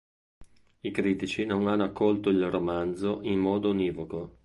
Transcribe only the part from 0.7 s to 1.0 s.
I